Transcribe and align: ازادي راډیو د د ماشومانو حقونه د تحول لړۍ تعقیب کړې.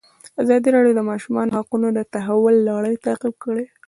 ازادي 0.43 0.69
راډیو 0.75 0.93
د 0.97 0.97
د 1.03 1.07
ماشومانو 1.11 1.55
حقونه 1.57 1.87
د 1.93 1.99
تحول 2.13 2.55
لړۍ 2.69 2.95
تعقیب 3.05 3.35
کړې. 3.43 3.65